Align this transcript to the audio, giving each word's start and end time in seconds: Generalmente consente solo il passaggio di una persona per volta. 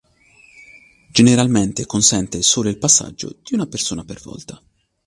Generalmente 1.13 1.85
consente 1.85 2.41
solo 2.41 2.69
il 2.69 2.79
passaggio 2.79 3.37
di 3.43 3.53
una 3.53 3.67
persona 3.67 4.03
per 4.03 4.19
volta. 4.23 4.59